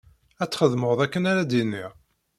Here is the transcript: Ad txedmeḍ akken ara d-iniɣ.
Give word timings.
Ad 0.41 0.49
txedmeḍ 0.49 0.99
akken 1.05 1.23
ara 1.31 1.49
d-iniɣ. 1.49 1.91